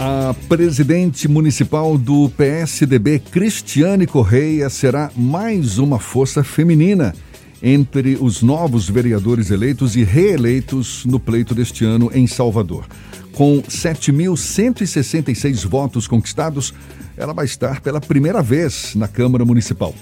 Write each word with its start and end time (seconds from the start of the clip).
A 0.00 0.32
presidente 0.48 1.26
municipal 1.26 1.98
do 1.98 2.30
PSDB, 2.36 3.18
Cristiane 3.18 4.06
Correia, 4.06 4.70
será 4.70 5.10
mais 5.16 5.78
uma 5.78 5.98
força 5.98 6.44
feminina 6.44 7.12
entre 7.60 8.16
os 8.20 8.40
novos 8.40 8.88
vereadores 8.88 9.50
eleitos 9.50 9.96
e 9.96 10.04
reeleitos 10.04 11.04
no 11.04 11.18
pleito 11.18 11.52
deste 11.52 11.84
ano 11.84 12.12
em 12.14 12.28
Salvador. 12.28 12.86
Com 13.32 13.60
7.166 13.62 15.66
votos 15.66 16.06
conquistados, 16.06 16.72
ela 17.16 17.32
vai 17.32 17.46
estar 17.46 17.80
pela 17.80 18.00
primeira 18.00 18.40
vez 18.40 18.94
na 18.94 19.08
Câmara 19.08 19.44
Municipal. 19.44 19.92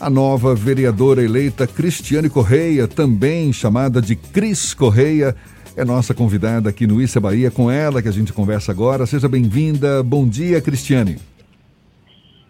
A 0.00 0.10
nova 0.10 0.56
vereadora 0.56 1.22
eleita 1.22 1.68
Cristiane 1.68 2.28
Correia, 2.28 2.88
também 2.88 3.52
chamada 3.52 4.02
de 4.02 4.16
Cris 4.16 4.74
Correia, 4.74 5.36
é 5.76 5.84
nossa 5.84 6.14
convidada 6.14 6.70
aqui 6.70 6.86
no 6.86 7.00
Issa 7.00 7.20
Bahia, 7.20 7.50
com 7.50 7.70
ela 7.70 8.00
que 8.00 8.08
a 8.08 8.12
gente 8.12 8.32
conversa 8.32 8.72
agora. 8.72 9.04
Seja 9.04 9.28
bem-vinda. 9.28 10.02
Bom 10.02 10.26
dia, 10.26 10.60
Cristiane. 10.60 11.18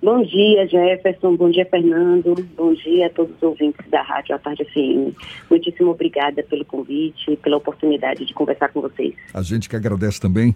Bom 0.01 0.23
dia, 0.23 0.69
Jefferson. 0.69 1.35
Bom 1.35 1.51
dia, 1.51 1.67
Fernando. 1.67 2.37
Bom 2.57 2.73
dia 2.73 3.07
a 3.07 3.11
todos 3.11 3.35
os 3.35 3.43
ouvintes 3.43 3.85
da 3.91 4.03
Rádio 4.03 4.37
A 4.37 4.39
Tarde 4.39 4.65
FM. 4.65 5.19
Muitíssimo 5.51 5.91
obrigada 5.91 6.45
pelo 6.45 6.65
convite 6.65 7.33
e 7.33 7.37
pela 7.37 7.57
oportunidade 7.57 8.25
de 8.25 8.33
conversar 8.33 8.69
com 8.69 8.81
vocês. 8.81 9.15
A 9.35 9.43
gente 9.43 9.69
que 9.69 9.75
agradece 9.75 10.21
também 10.21 10.55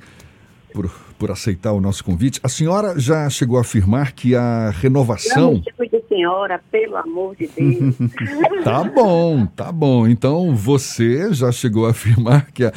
por, 0.73 0.91
por 1.19 1.31
aceitar 1.31 1.73
o 1.73 1.81
nosso 1.81 2.05
convite. 2.05 2.41
A 2.43 2.49
senhora 2.49 2.99
já 2.99 3.29
chegou 3.29 3.59
a 3.59 3.61
afirmar 3.61 4.13
que 4.13 4.35
a 4.35 4.71
renovação. 4.71 5.53
Não, 5.55 5.61
tipo 5.61 5.87
de 5.87 6.03
senhora, 6.09 6.61
pelo 6.71 6.97
amor 6.97 7.37
de 7.37 7.49
Deus. 7.49 7.95
tá 8.65 8.85
bom, 8.85 9.47
tá 9.47 9.73
bom. 9.73 10.07
Então 10.07 10.55
você 10.55 11.33
já 11.33 11.53
chegou 11.53 11.87
a 11.87 11.91
afirmar 11.91 12.51
que 12.53 12.65
a, 12.65 12.73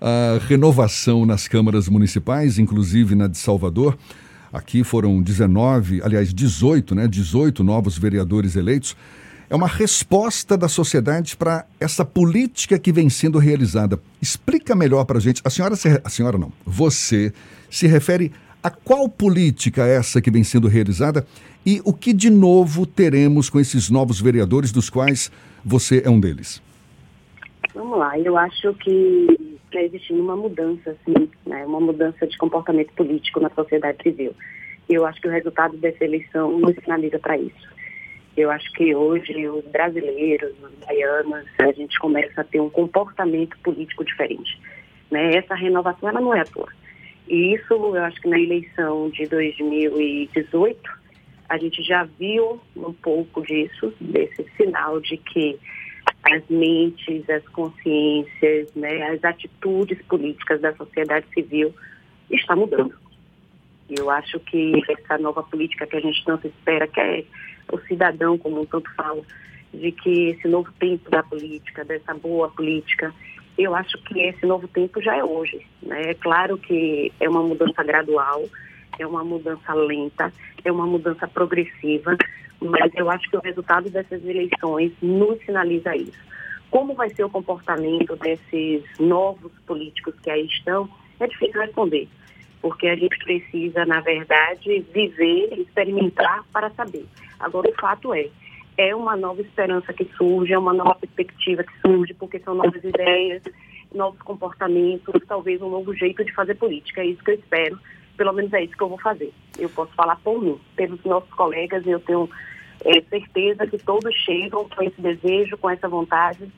a 0.00 0.38
renovação 0.46 1.24
nas 1.24 1.48
câmaras 1.48 1.88
municipais, 1.88 2.58
inclusive 2.58 3.14
na 3.14 3.26
de 3.26 3.38
Salvador, 3.38 3.96
aqui 4.52 4.84
foram 4.84 5.22
19, 5.22 6.02
aliás, 6.02 6.32
18, 6.32 6.94
né? 6.94 7.08
18 7.08 7.64
novos 7.64 7.98
vereadores 7.98 8.56
eleitos 8.56 8.96
é 9.48 9.54
uma 9.54 9.68
resposta 9.68 10.56
da 10.56 10.68
sociedade 10.68 11.36
para 11.36 11.66
essa 11.78 12.04
política 12.04 12.78
que 12.78 12.92
vem 12.92 13.08
sendo 13.10 13.38
realizada. 13.38 13.98
Explica 14.20 14.74
melhor 14.74 15.04
para 15.04 15.18
a 15.18 15.20
gente. 15.20 15.42
A 15.44 15.50
senhora, 15.50 15.76
se, 15.76 16.00
a 16.02 16.08
senhora 16.08 16.38
não, 16.38 16.52
você 16.64 17.32
se 17.70 17.86
refere 17.86 18.32
a 18.62 18.70
qual 18.70 19.08
política 19.08 19.86
é 19.86 19.96
essa 19.96 20.22
que 20.22 20.30
vem 20.30 20.42
sendo 20.42 20.68
realizada 20.68 21.26
e 21.66 21.80
o 21.84 21.92
que 21.92 22.12
de 22.12 22.30
novo 22.30 22.86
teremos 22.86 23.50
com 23.50 23.60
esses 23.60 23.90
novos 23.90 24.20
vereadores, 24.20 24.72
dos 24.72 24.88
quais 24.88 25.30
você 25.64 26.02
é 26.04 26.10
um 26.10 26.18
deles? 26.18 26.62
Vamos 27.74 27.98
lá, 27.98 28.18
eu 28.18 28.36
acho 28.38 28.72
que 28.74 29.26
está 29.66 29.82
existindo 29.82 30.22
uma 30.22 30.36
mudança, 30.36 30.96
sim, 31.04 31.28
né? 31.44 31.66
uma 31.66 31.80
mudança 31.80 32.26
de 32.26 32.38
comportamento 32.38 32.92
político 32.94 33.40
na 33.40 33.50
sociedade 33.50 34.02
civil. 34.02 34.32
Eu 34.88 35.04
acho 35.04 35.20
que 35.20 35.28
o 35.28 35.30
resultado 35.30 35.76
dessa 35.76 36.04
eleição 36.04 36.58
nos 36.58 36.74
sinaliza 36.76 37.18
para 37.18 37.36
isso. 37.36 37.73
Eu 38.36 38.50
acho 38.50 38.70
que 38.72 38.94
hoje 38.94 39.48
os 39.48 39.64
brasileiros, 39.66 40.52
os 40.60 40.72
baianos, 40.86 41.46
a 41.58 41.72
gente 41.72 41.98
começa 41.98 42.40
a 42.40 42.44
ter 42.44 42.60
um 42.60 42.70
comportamento 42.70 43.56
político 43.58 44.04
diferente. 44.04 44.60
Né? 45.10 45.36
Essa 45.36 45.54
renovação 45.54 46.08
ela 46.08 46.20
não 46.20 46.34
é 46.34 46.40
à 46.40 46.44
toa. 46.44 46.68
E 47.28 47.54
isso 47.54 47.72
eu 47.72 48.02
acho 48.02 48.20
que 48.20 48.28
na 48.28 48.38
eleição 48.38 49.08
de 49.10 49.26
2018 49.26 51.04
a 51.48 51.58
gente 51.58 51.82
já 51.82 52.04
viu 52.18 52.60
um 52.76 52.92
pouco 52.92 53.42
disso, 53.42 53.92
desse 54.00 54.44
sinal 54.56 55.00
de 55.00 55.16
que 55.16 55.58
as 56.24 56.42
mentes, 56.48 57.28
as 57.28 57.46
consciências, 57.48 58.74
né, 58.74 59.10
as 59.10 59.22
atitudes 59.22 60.00
políticas 60.06 60.60
da 60.60 60.74
sociedade 60.74 61.26
civil 61.34 61.72
está 62.30 62.56
mudando. 62.56 62.94
Eu 63.88 64.10
acho 64.10 64.40
que 64.40 64.82
essa 64.88 65.18
nova 65.18 65.42
política 65.42 65.86
que 65.86 65.96
a 65.96 66.00
gente 66.00 66.24
tanto 66.24 66.46
espera, 66.46 66.88
que 66.88 67.00
é 67.00 67.24
o 67.72 67.78
cidadão, 67.80 68.38
como 68.38 68.60
um 68.60 68.66
tanto 68.66 68.90
fala, 68.94 69.22
de 69.72 69.90
que 69.92 70.30
esse 70.30 70.48
novo 70.48 70.70
tempo 70.78 71.10
da 71.10 71.22
política, 71.22 71.84
dessa 71.84 72.14
boa 72.14 72.48
política, 72.50 73.12
eu 73.56 73.74
acho 73.74 73.96
que 74.04 74.20
esse 74.20 74.44
novo 74.46 74.66
tempo 74.68 75.00
já 75.00 75.16
é 75.16 75.24
hoje. 75.24 75.64
Né? 75.82 76.10
É 76.10 76.14
claro 76.14 76.56
que 76.58 77.12
é 77.20 77.28
uma 77.28 77.42
mudança 77.42 77.82
gradual, 77.82 78.44
é 78.98 79.06
uma 79.06 79.24
mudança 79.24 79.74
lenta, 79.74 80.32
é 80.64 80.72
uma 80.72 80.86
mudança 80.86 81.26
progressiva, 81.26 82.16
mas 82.60 82.92
eu 82.94 83.10
acho 83.10 83.28
que 83.30 83.36
o 83.36 83.40
resultado 83.40 83.90
dessas 83.90 84.24
eleições 84.24 84.92
nos 85.02 85.38
sinaliza 85.44 85.96
isso. 85.96 86.24
Como 86.70 86.94
vai 86.94 87.10
ser 87.10 87.24
o 87.24 87.30
comportamento 87.30 88.16
desses 88.16 88.82
novos 88.98 89.52
políticos 89.66 90.14
que 90.20 90.30
aí 90.30 90.46
estão, 90.46 90.88
é 91.20 91.26
difícil 91.26 91.60
responder, 91.60 92.08
porque 92.60 92.88
a 92.88 92.96
gente 92.96 93.16
precisa, 93.18 93.84
na 93.86 94.00
verdade, 94.00 94.84
viver, 94.92 95.60
experimentar 95.60 96.44
para 96.52 96.70
saber. 96.70 97.06
Agora, 97.38 97.68
o 97.68 97.74
fato 97.74 98.14
é, 98.14 98.28
é 98.76 98.94
uma 98.94 99.16
nova 99.16 99.40
esperança 99.40 99.92
que 99.92 100.08
surge, 100.16 100.52
é 100.52 100.58
uma 100.58 100.72
nova 100.72 100.94
perspectiva 100.94 101.62
que 101.62 101.80
surge, 101.80 102.14
porque 102.14 102.38
são 102.40 102.54
novas 102.54 102.82
ideias, 102.82 103.42
novos 103.94 104.20
comportamentos, 104.22 105.22
talvez 105.26 105.62
um 105.62 105.70
novo 105.70 105.94
jeito 105.94 106.24
de 106.24 106.32
fazer 106.32 106.54
política. 106.56 107.00
É 107.00 107.06
isso 107.06 107.22
que 107.22 107.30
eu 107.30 107.34
espero, 107.34 107.78
pelo 108.16 108.32
menos 108.32 108.52
é 108.52 108.64
isso 108.64 108.76
que 108.76 108.82
eu 108.82 108.88
vou 108.88 108.98
fazer. 108.98 109.32
Eu 109.58 109.68
posso 109.70 109.92
falar 109.94 110.16
por 110.16 110.42
mim, 110.42 110.58
pelos 110.76 111.02
nossos 111.04 111.32
colegas, 111.34 111.86
eu 111.86 112.00
tenho 112.00 112.28
é, 112.84 113.00
certeza 113.02 113.66
que 113.66 113.78
todos 113.78 114.14
chegam 114.24 114.68
com 114.68 114.82
esse 114.82 115.00
desejo, 115.00 115.56
com 115.58 115.70
essa 115.70 115.88
vontade 115.88 116.48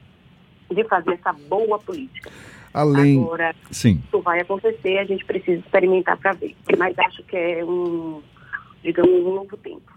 de 0.70 0.84
fazer 0.84 1.12
essa 1.12 1.32
boa 1.32 1.78
política. 1.78 2.30
Além... 2.72 3.22
Agora, 3.22 3.54
Sim. 3.70 4.02
isso 4.04 4.20
vai 4.20 4.40
acontecer, 4.40 4.98
a 4.98 5.04
gente 5.04 5.24
precisa 5.24 5.60
experimentar 5.60 6.16
para 6.18 6.32
ver. 6.32 6.54
Mas 6.76 6.98
acho 6.98 7.22
que 7.22 7.36
é 7.36 7.64
um, 7.64 8.20
digamos, 8.82 9.24
um 9.24 9.34
novo 9.34 9.56
tempo. 9.56 9.95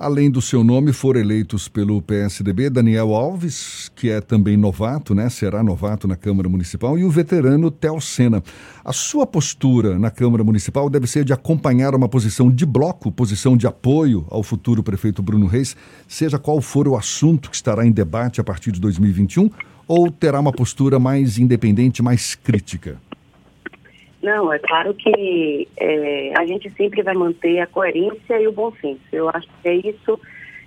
Além 0.00 0.30
do 0.30 0.40
seu 0.40 0.64
nome, 0.64 0.94
foram 0.94 1.20
eleitos 1.20 1.68
pelo 1.68 2.00
PSDB 2.00 2.70
Daniel 2.70 3.14
Alves, 3.14 3.92
que 3.94 4.08
é 4.08 4.18
também 4.22 4.56
novato, 4.56 5.14
né? 5.14 5.28
Será 5.28 5.62
novato 5.62 6.08
na 6.08 6.16
Câmara 6.16 6.48
Municipal, 6.48 6.98
e 6.98 7.04
o 7.04 7.10
veterano 7.10 7.70
Tel 7.70 8.00
Sena. 8.00 8.42
A 8.82 8.94
sua 8.94 9.26
postura 9.26 9.98
na 9.98 10.10
Câmara 10.10 10.42
Municipal 10.42 10.88
deve 10.88 11.06
ser 11.06 11.22
de 11.22 11.34
acompanhar 11.34 11.94
uma 11.94 12.08
posição 12.08 12.50
de 12.50 12.64
bloco, 12.64 13.12
posição 13.12 13.58
de 13.58 13.66
apoio 13.66 14.24
ao 14.30 14.42
futuro 14.42 14.82
prefeito 14.82 15.22
Bruno 15.22 15.46
Reis, 15.46 15.76
seja 16.08 16.38
qual 16.38 16.62
for 16.62 16.88
o 16.88 16.96
assunto 16.96 17.50
que 17.50 17.56
estará 17.56 17.84
em 17.84 17.92
debate 17.92 18.40
a 18.40 18.44
partir 18.44 18.72
de 18.72 18.80
2021, 18.80 19.50
ou 19.86 20.10
terá 20.10 20.40
uma 20.40 20.50
postura 20.50 20.98
mais 20.98 21.36
independente, 21.36 22.02
mais 22.02 22.34
crítica? 22.34 22.96
Não, 24.22 24.52
é 24.52 24.58
claro 24.58 24.92
que 24.94 25.66
é, 25.78 26.32
a 26.36 26.44
gente 26.44 26.70
sempre 26.70 27.02
vai 27.02 27.14
manter 27.14 27.58
a 27.60 27.66
coerência 27.66 28.38
e 28.38 28.46
o 28.46 28.52
bom 28.52 28.70
senso. 28.80 29.00
Eu 29.10 29.30
acho 29.30 29.48
que 29.62 29.68
é 29.68 29.74
isso 29.76 30.20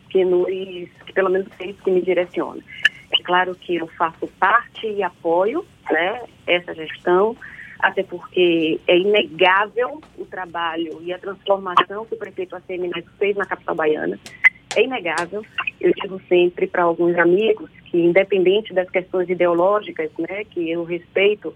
que 0.09 0.25
nos, 0.25 0.47
que 0.47 1.13
pelo 1.13 1.29
menos 1.29 1.47
é 1.59 1.67
isso 1.67 1.83
que 1.83 1.91
me 1.91 2.01
direciona. 2.01 2.61
É 3.11 3.23
claro 3.23 3.53
que 3.55 3.75
eu 3.75 3.87
faço 3.87 4.27
parte 4.39 4.87
e 4.87 5.03
apoio 5.03 5.63
né, 5.91 6.23
essa 6.47 6.73
gestão, 6.73 7.37
até 7.79 8.01
porque 8.01 8.79
é 8.87 8.97
inegável 8.97 10.01
o 10.17 10.25
trabalho 10.25 10.99
e 11.01 11.13
a 11.13 11.19
transformação 11.19 12.05
que 12.05 12.15
o 12.15 12.17
prefeito 12.17 12.55
ACM 12.55 12.91
fez 13.19 13.35
na 13.35 13.45
capital 13.45 13.75
baiana. 13.75 14.19
É 14.75 14.83
inegável. 14.83 15.45
Eu 15.79 15.91
digo 16.01 16.19
sempre 16.27 16.65
para 16.65 16.83
alguns 16.83 17.15
amigos 17.19 17.69
que, 17.85 17.99
independente 17.99 18.73
das 18.73 18.89
questões 18.89 19.29
ideológicas, 19.29 20.09
né, 20.17 20.43
que 20.45 20.71
eu 20.71 20.83
respeito, 20.83 21.53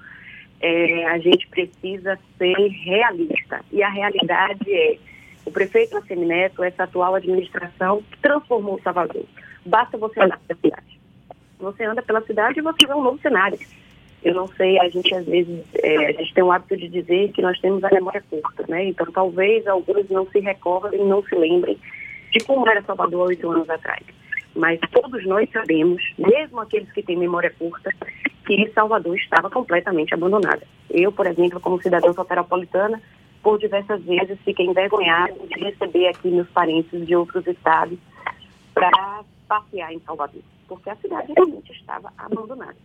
é, 0.61 1.05
a 1.07 1.17
gente 1.19 1.47
precisa 1.47 2.17
ser 2.37 2.55
realista. 2.55 3.63
E 3.71 3.83
a 3.83 3.89
realidade 3.89 4.71
é, 4.71 4.97
o 5.45 5.51
prefeito 5.51 5.97
Assemineto, 5.97 6.61
essa 6.61 6.83
atual 6.83 7.15
administração, 7.15 8.03
transformou 8.21 8.81
Salvador. 8.83 9.23
Basta 9.65 9.97
você 9.97 10.19
andar 10.19 10.39
pela 10.39 10.59
cidade. 10.59 10.99
Você 11.59 11.83
anda 11.85 12.01
pela 12.01 12.21
cidade 12.21 12.59
e 12.59 12.61
você 12.61 12.85
vê 12.85 12.93
um 12.93 13.01
novo 13.01 13.19
cenário. 13.21 13.57
Eu 14.23 14.33
não 14.33 14.47
sei, 14.47 14.77
a 14.79 14.89
gente 14.89 15.13
às 15.15 15.25
vezes, 15.25 15.63
é, 15.75 16.07
a 16.07 16.11
gente 16.11 16.33
tem 16.33 16.43
o 16.43 16.51
hábito 16.51 16.75
de 16.75 16.89
dizer 16.89 17.31
que 17.31 17.41
nós 17.41 17.57
temos 17.59 17.83
a 17.83 17.89
memória 17.89 18.21
curta, 18.29 18.65
né? 18.67 18.87
Então 18.87 19.05
talvez 19.11 19.65
alguns 19.67 20.09
não 20.09 20.27
se 20.29 20.39
recordem, 20.39 21.05
não 21.05 21.23
se 21.23 21.33
lembrem 21.35 21.77
de 22.31 22.43
como 22.43 22.67
era 22.67 22.81
Salvador 22.81 23.27
oito 23.27 23.49
anos 23.49 23.69
atrás. 23.69 24.03
Mas 24.53 24.79
todos 24.91 25.25
nós 25.25 25.49
sabemos, 25.51 26.03
mesmo 26.17 26.59
aqueles 26.59 26.91
que 26.91 27.03
têm 27.03 27.15
memória 27.15 27.53
curta, 27.57 27.93
que 28.47 28.71
Salvador 28.73 29.15
estava 29.17 29.49
completamente 29.49 30.13
abandonada. 30.13 30.63
Eu, 30.89 31.11
por 31.11 31.27
exemplo, 31.27 31.59
como 31.59 31.81
cidadã 31.81 32.13
soteropolitana, 32.13 33.01
por 33.43 33.59
diversas 33.59 34.01
vezes 34.03 34.39
fiquei 34.45 34.65
envergonhada 34.65 35.33
de 35.33 35.59
receber 35.59 36.07
aqui 36.07 36.29
meus 36.29 36.49
parentes 36.49 37.05
de 37.05 37.15
outros 37.15 37.45
estados 37.45 37.99
para 38.73 39.23
passear 39.47 39.93
em 39.93 39.99
Salvador, 39.99 40.41
porque 40.67 40.89
a 40.89 40.95
cidade 40.95 41.33
realmente 41.35 41.71
estava 41.73 42.11
abandonada. 42.17 42.75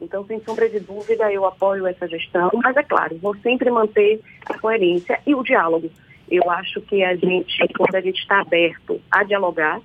Então, 0.00 0.24
sem 0.26 0.40
sombra 0.40 0.68
de 0.68 0.80
dúvida, 0.80 1.30
eu 1.30 1.44
apoio 1.44 1.86
essa 1.86 2.08
gestão, 2.08 2.50
mas 2.54 2.76
é 2.76 2.82
claro, 2.82 3.16
vou 3.18 3.36
sempre 3.36 3.70
manter 3.70 4.20
a 4.46 4.58
coerência 4.58 5.20
e 5.26 5.34
o 5.34 5.42
diálogo. 5.42 5.90
Eu 6.30 6.50
acho 6.50 6.80
que 6.80 7.04
a 7.04 7.14
gente, 7.14 7.56
quando 7.76 7.94
a 7.94 8.00
gente 8.00 8.18
está 8.18 8.40
aberto 8.40 9.00
a 9.10 9.22
dialogar, 9.22 9.80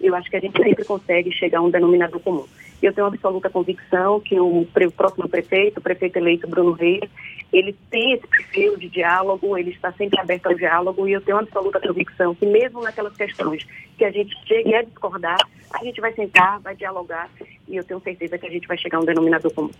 eu 0.00 0.14
acho 0.14 0.28
que 0.28 0.36
a 0.36 0.40
gente 0.40 0.60
sempre 0.60 0.84
consegue 0.84 1.32
chegar 1.32 1.60
a 1.60 1.62
um 1.62 1.70
denominador 1.70 2.20
comum. 2.20 2.44
Eu 2.82 2.92
tenho 2.92 3.06
absoluta 3.06 3.48
convicção 3.48 4.18
que 4.18 4.38
o, 4.38 4.62
o 4.62 4.92
próximo 4.96 5.28
prefeito, 5.28 5.78
o 5.78 5.82
prefeito 5.82 6.16
eleito 6.16 6.48
Bruno 6.48 6.72
Reis, 6.72 7.08
ele 7.52 7.76
tem 7.90 8.14
esse 8.14 8.26
perfil 8.26 8.76
de 8.76 8.88
diálogo, 8.88 9.56
ele 9.56 9.70
está 9.70 9.92
sempre 9.92 10.18
aberto 10.18 10.46
ao 10.46 10.54
diálogo 10.54 11.06
e 11.06 11.12
eu 11.12 11.20
tenho 11.20 11.38
absoluta 11.38 11.78
convicção 11.80 12.34
que 12.34 12.44
mesmo 12.46 12.82
naquelas 12.82 13.14
questões 13.16 13.64
que 13.96 14.04
a 14.04 14.10
gente 14.10 14.34
chegue 14.46 14.74
a 14.74 14.82
discordar, 14.82 15.38
a 15.72 15.84
gente 15.84 16.00
vai 16.00 16.12
sentar, 16.12 16.60
vai 16.60 16.74
dialogar 16.74 17.30
e 17.68 17.76
eu 17.76 17.84
tenho 17.84 18.00
certeza 18.00 18.36
que 18.36 18.46
a 18.46 18.50
gente 18.50 18.66
vai 18.66 18.76
chegar 18.76 18.98
a 18.98 19.00
um 19.00 19.04
denominador 19.04 19.52
comum. 19.52 19.70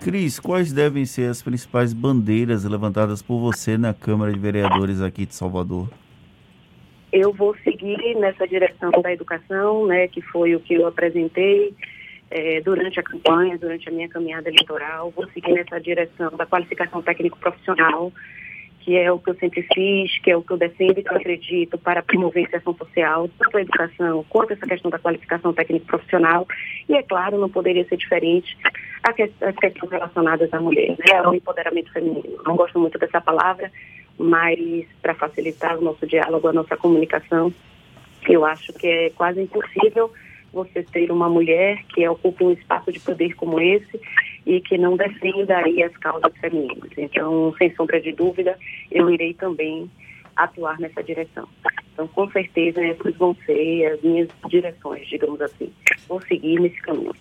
Cris, 0.00 0.38
quais 0.38 0.72
devem 0.72 1.04
ser 1.04 1.28
as 1.28 1.42
principais 1.42 1.92
bandeiras 1.92 2.64
levantadas 2.64 3.20
por 3.20 3.40
você 3.40 3.76
na 3.76 3.92
Câmara 3.92 4.32
de 4.32 4.38
Vereadores 4.38 5.02
aqui 5.02 5.26
de 5.26 5.34
Salvador? 5.34 5.90
Eu 7.12 7.32
vou 7.32 7.56
seguir 7.64 8.14
nessa 8.16 8.46
direção 8.46 8.90
da 9.02 9.12
educação, 9.12 9.86
né, 9.86 10.06
que 10.08 10.22
foi 10.22 10.54
o 10.54 10.60
que 10.60 10.74
eu 10.74 10.86
apresentei 10.86 11.74
é, 12.30 12.60
durante 12.60 13.00
a 13.00 13.02
campanha, 13.02 13.58
durante 13.58 13.88
a 13.88 13.92
minha 13.92 14.08
caminhada 14.08 14.48
eleitoral. 14.48 15.10
Vou 15.10 15.26
seguir 15.30 15.52
nessa 15.52 15.80
direção 15.80 16.30
da 16.36 16.46
qualificação 16.46 17.02
técnico-profissional, 17.02 18.12
que 18.80 18.96
é 18.96 19.10
o 19.12 19.18
que 19.18 19.30
eu 19.30 19.34
sempre 19.34 19.66
fiz, 19.74 20.18
que 20.20 20.30
é 20.30 20.36
o 20.36 20.42
que 20.42 20.52
eu 20.52 20.56
defendo 20.56 20.98
e 20.98 21.02
que 21.02 21.10
eu 21.10 21.16
acredito 21.16 21.78
para 21.78 22.02
promover 22.02 22.44
a 22.44 22.48
inserção 22.48 22.74
social, 22.74 23.28
tanto 23.38 23.56
a 23.56 23.60
educação 23.60 24.24
quanto 24.28 24.52
essa 24.52 24.66
questão 24.66 24.90
da 24.90 24.98
qualificação 24.98 25.52
técnico-profissional. 25.52 26.46
E, 26.88 26.94
é 26.94 27.02
claro, 27.02 27.38
não 27.38 27.50
poderia 27.50 27.86
ser 27.86 27.96
diferente 27.96 28.56
as 29.02 29.14
questões 29.56 29.90
relacionadas 29.90 30.52
à 30.52 30.60
mulher, 30.60 30.96
né, 30.98 31.18
ao 31.22 31.34
empoderamento 31.34 31.92
feminino. 31.92 32.40
Não 32.44 32.56
gosto 32.56 32.78
muito 32.78 32.98
dessa 32.98 33.20
palavra, 33.20 33.70
mas 34.18 34.86
para 35.00 35.14
facilitar 35.14 35.78
o 35.78 35.82
nosso 35.82 36.06
diálogo, 36.06 36.48
a 36.48 36.52
nossa 36.52 36.76
comunicação, 36.76 37.52
eu 38.28 38.44
acho 38.44 38.72
que 38.72 38.86
é 38.86 39.10
quase 39.10 39.40
impossível 39.40 40.10
você 40.52 40.82
ter 40.82 41.10
uma 41.10 41.28
mulher 41.28 41.84
que 41.94 42.06
ocupe 42.08 42.44
um 42.44 42.52
espaço 42.52 42.92
de 42.92 43.00
poder 43.00 43.34
como 43.34 43.60
esse 43.60 44.00
e 44.46 44.60
que 44.60 44.78
não 44.78 44.96
defenda 44.96 45.58
aí 45.58 45.82
as 45.82 45.96
causas 45.98 46.32
femininas. 46.40 46.90
Então, 46.96 47.54
sem 47.58 47.74
sombra 47.74 48.00
de 48.00 48.12
dúvida, 48.12 48.58
eu 48.90 49.10
irei 49.10 49.34
também 49.34 49.90
atuar 50.34 50.78
nessa 50.78 51.02
direção. 51.02 51.48
Então, 51.92 52.06
com 52.08 52.30
certeza, 52.30 52.82
essas 52.82 53.16
vão 53.16 53.36
ser 53.44 53.86
as 53.86 54.02
minhas 54.02 54.28
direções, 54.48 55.06
digamos 55.08 55.40
assim. 55.40 55.70
Vou 56.08 56.22
seguir 56.22 56.60
nesse 56.60 56.80
caminho. 56.80 57.12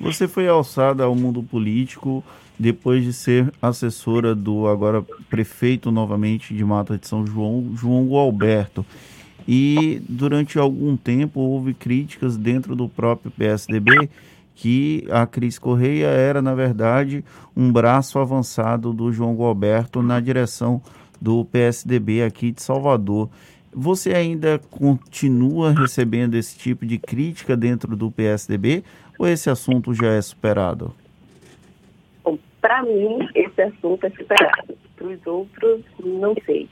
Você 0.00 0.28
foi 0.28 0.46
alçada 0.46 1.04
ao 1.04 1.14
mundo 1.14 1.42
político 1.42 2.22
depois 2.58 3.04
de 3.04 3.12
ser 3.12 3.52
assessora 3.62 4.34
do 4.34 4.66
agora 4.66 5.04
prefeito 5.30 5.90
novamente 5.90 6.52
de 6.52 6.64
Mata 6.64 6.98
de 6.98 7.06
São 7.06 7.26
João, 7.26 7.72
João 7.74 8.06
Gualberto. 8.08 8.84
E 9.50 10.02
durante 10.06 10.58
algum 10.58 10.94
tempo 10.94 11.40
houve 11.40 11.72
críticas 11.72 12.36
dentro 12.36 12.76
do 12.76 12.86
próprio 12.86 13.30
PSDB 13.30 14.10
que 14.54 15.06
a 15.10 15.26
Cris 15.26 15.58
Correia 15.58 16.08
era, 16.08 16.42
na 16.42 16.54
verdade, 16.54 17.24
um 17.56 17.72
braço 17.72 18.18
avançado 18.18 18.92
do 18.92 19.10
João 19.10 19.34
Gualberto 19.34 20.02
na 20.02 20.20
direção 20.20 20.82
do 21.18 21.46
PSDB 21.46 22.22
aqui 22.22 22.50
de 22.50 22.62
Salvador. 22.62 23.30
Você 23.72 24.12
ainda 24.14 24.58
continua 24.70 25.72
recebendo 25.72 26.34
esse 26.34 26.58
tipo 26.58 26.84
de 26.84 26.98
crítica 26.98 27.56
dentro 27.56 27.96
do 27.96 28.10
PSDB 28.10 28.84
ou 29.18 29.26
esse 29.26 29.48
assunto 29.48 29.94
já 29.94 30.08
é 30.08 30.20
superado? 30.20 30.94
Para 32.60 32.82
mim, 32.82 33.26
esse 33.34 33.62
assunto 33.62 34.04
é 34.04 34.10
superado. 34.10 34.76
Para 34.96 35.06
os 35.06 35.26
outros, 35.26 35.80
não 36.04 36.34
sei. 36.44 36.68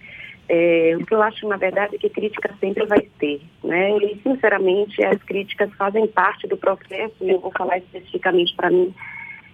É, 0.49 0.97
o 0.97 1.05
que 1.05 1.13
eu 1.13 1.23
acho, 1.23 1.47
na 1.49 1.57
verdade, 1.57 1.97
é 1.97 1.99
que 1.99 2.09
crítica 2.09 2.55
sempre 2.61 2.87
vai 2.87 3.01
ter, 3.19 3.41
né? 3.65 3.97
E, 3.99 4.21
sinceramente, 4.23 5.03
as 5.05 5.21
críticas 5.25 5.73
fazem 5.75 6.07
parte 6.07 6.47
do 6.47 6.57
processo, 6.57 7.17
e 7.21 7.31
eu 7.31 7.41
vou 7.41 7.51
falar 7.51 7.79
especificamente 7.79 8.55
para 8.55 8.71
mim, 8.71 8.95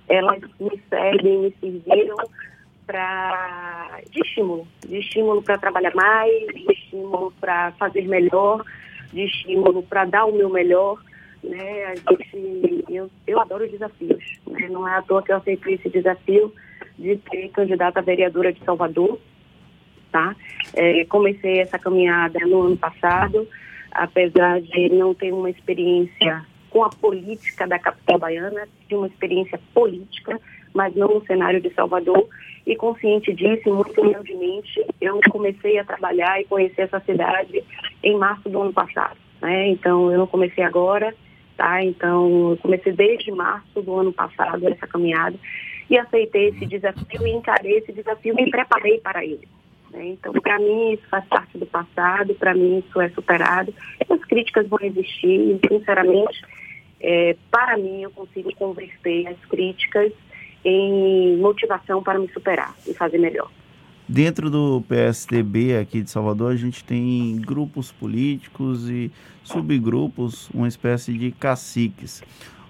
elas 0.09 0.41
me 0.61 0.83
servem, 0.91 1.39
me 1.39 1.55
serviram 1.61 2.17
para 2.87 4.01
de 4.11 4.21
estímulo, 4.21 4.69
de 4.87 4.99
estímulo 4.99 5.43
para 5.43 5.57
trabalhar 5.57 5.95
mais, 5.95 6.47
de 6.49 6.73
estímulo 6.73 7.33
para 7.41 7.73
fazer 7.73 8.07
melhor, 8.07 8.63
de 9.13 9.25
estímulo 9.25 9.83
para 9.85 10.05
dar 10.05 10.27
o 10.27 10.33
meu 10.33 10.51
melhor, 10.51 10.99
né? 11.43 11.87
A 11.87 11.95
gente, 11.95 12.85
eu, 12.91 13.11
eu 13.27 13.41
adoro 13.41 13.69
desafios, 13.69 14.25
né? 14.47 14.69
Não 14.69 14.87
é 14.87 14.97
à 14.97 15.03
toa 15.03 15.23
que 15.23 15.33
eu 15.33 15.37
aceitei 15.37 15.75
esse 15.75 15.89
desafio 15.89 16.53
de 16.99 17.19
ser 17.31 17.49
candidata 17.51 18.01
a 18.01 18.03
vereadora 18.03 18.53
de 18.53 18.63
Salvador, 18.65 19.19
tá? 20.13 20.37
É, 20.75 21.05
comecei 21.07 21.59
essa 21.61 21.79
caminhada 21.79 22.39
no 22.47 22.63
ano 22.63 22.77
passado, 22.77 23.49
apesar 23.91 24.61
de 24.61 24.91
não 24.91 25.15
ter 25.15 25.33
uma 25.33 25.51
experiência 25.51 26.47
com 26.71 26.85
a 26.85 26.91
política 26.91 27.67
da 27.67 27.79
capital 27.79 28.19
baiana, 28.19 28.69
tive 28.83 28.95
uma 28.97 29.07
experiência 29.07 29.59
política, 29.75 30.41
mas 30.73 30.95
não 30.95 31.09
no 31.09 31.27
cenário 31.27 31.61
de 31.61 31.73
Salvador, 31.75 32.29
e 32.67 32.77
consciente 32.77 33.33
disso, 33.33 33.75
muito 33.75 34.01
humildemente, 34.01 34.87
eu 35.01 35.21
comecei 35.31 35.79
a 35.79 35.85
trabalhar 35.85 36.41
e 36.41 36.45
conhecer 36.45 36.83
essa 36.83 37.01
cidade 37.01 37.63
em 38.03 38.17
março 38.17 38.49
do 38.49 38.63
ano 38.63 38.73
passado, 38.73 39.17
né? 39.41 39.69
Então, 39.69 40.11
eu 40.11 40.19
não 40.19 40.27
comecei 40.27 40.63
agora, 40.63 41.15
tá? 41.57 41.83
Então, 41.83 42.53
eu 42.53 42.57
comecei 42.59 42.93
desde 42.93 43.31
março 43.33 43.83
do 43.83 43.95
ano 43.95 44.13
passado 44.13 44.67
essa 44.69 44.87
caminhada 44.87 45.37
e 45.91 45.99
aceitei 45.99 46.49
esse 46.49 46.65
desafio 46.65 47.27
e 47.27 47.31
encarei 47.31 47.79
esse 47.79 47.93
desafio 47.93 48.33
e 48.39 48.45
me 48.45 48.51
preparei 48.51 48.99
para 49.01 49.25
ele. 49.25 49.47
Né? 49.93 50.09
Então, 50.09 50.33
para 50.33 50.59
mim, 50.59 50.93
isso 50.93 51.05
faz 51.11 51.25
parte 51.27 51.59
do 51.59 51.67
passado, 51.67 52.35
para 52.35 52.55
mim, 52.55 52.79
isso 52.79 53.01
é 53.01 53.09
superado. 53.11 53.73
As 54.09 54.25
críticas 54.25 54.67
vão 54.67 54.79
existir, 54.83 55.29
e, 55.29 55.61
sinceramente, 55.69 56.43
é, 57.01 57.37
para 57.51 57.77
mim, 57.77 58.03
eu 58.03 58.11
consigo 58.11 58.55
converter 58.57 59.29
as 59.29 59.39
críticas 59.49 60.13
em 60.65 61.37
motivação 61.39 62.03
para 62.03 62.19
me 62.19 62.29
superar 62.33 62.75
e 62.87 62.95
fazer 62.95 63.19
melhor. 63.19 63.51
Dentro 64.09 64.51
do 64.51 64.83
PSDB 64.89 65.77
aqui 65.77 66.03
de 66.03 66.11
Salvador, 66.11 66.53
a 66.53 66.57
gente 66.57 66.85
tem 66.85 67.37
grupos 67.37 67.93
políticos 67.93 68.89
e 68.89 69.11
subgrupos, 69.43 70.51
uma 70.51 70.69
espécie 70.69 71.13
de 71.13 71.31
caciques. 71.33 72.23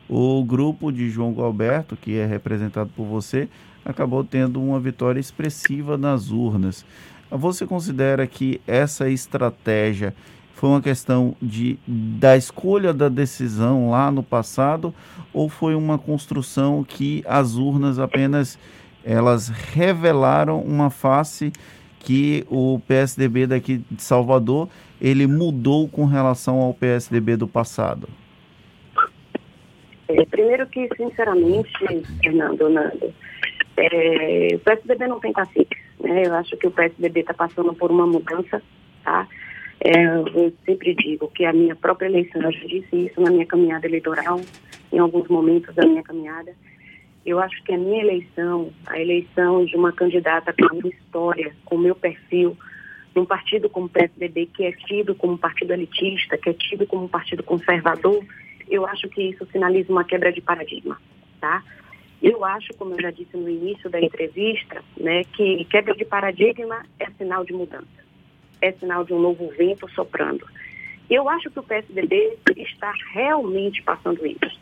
O 0.09 0.45
grupo 0.45 0.93
de 0.93 1.09
João 1.09 1.33
Galberto, 1.33 1.97
que 1.97 2.17
é 2.17 2.27
representado 2.27 2.91
por 2.95 3.05
você, 3.05 3.49
acabou 3.85 4.23
tendo 4.23 4.63
uma 4.63 4.79
vitória 4.79 5.19
expressiva 5.19 5.97
nas 5.97 6.31
urnas. 6.31 6.85
Você 7.32 7.67
considera 7.67 8.26
que 8.26 8.61
essa 8.67 9.08
estratégia 9.08 10.14
foi 10.55 10.69
uma 10.69 10.82
questão 10.82 11.34
de, 11.40 11.79
da 11.87 12.37
escolha 12.37 12.93
da 12.93 13.08
decisão 13.08 13.90
lá 13.90 14.11
no 14.11 14.23
passado 14.23 14.94
ou 15.32 15.49
foi 15.49 15.75
uma 15.75 15.99
construção 15.99 16.84
que 16.84 17.25
as 17.26 17.56
urnas 17.56 17.99
apenas 17.99 18.58
elas 19.02 19.49
revelaram 19.49 20.61
uma 20.61 20.90
face 20.90 21.52
que 21.99 22.44
o 22.50 22.81
PSDB 22.87 23.46
daqui 23.46 23.82
de 23.90 24.02
Salvador 24.02 24.68
ele 25.00 25.26
mudou 25.26 25.88
com 25.88 26.04
relação 26.04 26.61
ao 26.61 26.75
PSDB 26.75 27.37
do 27.37 27.49
passado? 27.49 28.09
É, 30.07 30.25
primeiro 30.26 30.66
que, 30.66 30.88
sinceramente, 30.97 31.73
Fernando, 32.23 32.68
Nando, 32.68 33.12
é, 33.76 34.49
o 34.54 34.59
PSDB 34.59 35.09
não 35.09 35.18
tem 35.18 35.33
cacique. 35.33 35.82
Né? 36.00 36.26
Eu 36.26 36.34
acho 36.34 36.56
que 36.56 36.66
o 36.66 36.70
PSDB 36.70 37.20
está 37.20 37.34
passando 37.34 37.75
por 37.75 37.90
uma 37.90 38.06
mudança, 38.06 38.62
tá? 39.04 39.26
É, 39.84 40.04
eu 40.04 40.52
sempre 40.64 40.94
digo 40.94 41.28
que 41.28 41.44
a 41.44 41.52
minha 41.52 41.75
própria 41.75 42.06
eleição, 42.06 42.40
eu 42.42 42.52
já 42.52 42.64
disse 42.66 43.06
isso 43.06 43.20
na 43.20 43.30
minha 43.30 43.46
caminhada 43.46 43.87
eleitoral, 43.87 44.40
em 44.92 44.99
alguns 44.99 45.26
momentos 45.28 45.75
da 45.75 45.84
minha 45.84 46.02
caminhada, 46.02 46.54
eu 47.25 47.40
acho 47.40 47.62
que 47.64 47.72
a 47.72 47.78
minha 47.78 48.02
eleição, 48.02 48.72
a 48.87 49.00
eleição 49.00 49.64
de 49.64 49.76
uma 49.76 49.92
candidata 49.92 50.52
com 50.52 50.66
a 50.66 50.75
minha 50.75 50.94
história, 50.94 51.52
com 51.64 51.76
o 51.76 51.78
meu 51.78 51.94
perfil, 51.94 52.56
num 53.14 53.25
partido 53.25 53.68
como 53.68 53.87
o 53.87 53.88
PSDB, 53.88 54.46
que 54.46 54.64
é 54.64 54.72
tido 54.72 55.14
como 55.14 55.34
um 55.34 55.38
partido 55.38 55.72
elitista, 55.72 56.38
que 56.38 56.50
é 56.50 56.52
tido 56.52 56.87
como 56.87 57.04
um 57.04 57.08
partido 57.08 57.42
conservador, 57.42 58.25
eu 58.68 58.87
acho 58.87 59.08
que 59.08 59.22
isso 59.22 59.46
sinaliza 59.52 59.92
uma 59.92 60.04
quebra 60.04 60.32
de 60.32 60.40
paradigma, 60.40 60.99
tá? 61.40 61.62
Eu 62.23 62.45
acho, 62.45 62.73
como 62.75 62.95
eu 62.95 63.02
já 63.02 63.11
disse 63.11 63.37
no 63.37 63.50
início 63.50 63.91
da 63.91 64.00
entrevista, 64.00 64.83
né, 64.97 65.25
que 65.25 65.64
quebra 65.64 65.93
de 65.93 66.05
paradigma 66.05 66.87
é 67.00 67.11
sinal 67.19 67.45
de 67.45 67.52
mudança, 67.52 67.87
é 68.61 68.71
sinal 68.73 69.05
de 69.05 69.12
um 69.12 69.19
novo 69.19 69.49
vento 69.59 69.91
soprando. 69.91 70.47
Eu 71.11 71.29
acho 71.29 71.50
que 71.50 71.59
o 71.59 71.62
PSDB 71.64 72.38
está 72.57 72.93
realmente 73.12 73.83
passando 73.83 74.25
isso. 74.25 74.61